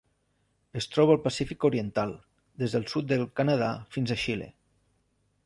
[0.79, 2.15] Es troba al Pacífic oriental:
[2.63, 3.69] des del sud del Canadà
[3.99, 4.51] fins a Xile.